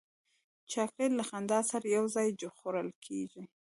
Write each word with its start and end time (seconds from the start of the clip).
چاکلېټ 0.71 1.11
له 1.19 1.23
خندا 1.29 1.59
سره 1.71 1.85
یو 1.97 2.05
ځای 2.15 2.27
خوړل 2.57 2.89
کېږي. 3.05 3.43